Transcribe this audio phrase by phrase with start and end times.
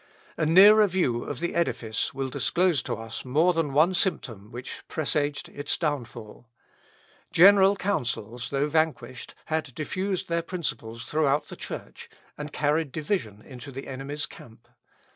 [0.35, 4.81] A nearer view of the edifice will disclose to us more than one symptom which
[4.87, 6.49] presaged its downfall.
[7.31, 13.71] General Councils, though vanquished, had diffused their principles throughout the Church, and carried division into
[13.71, 14.67] the enemy's camp.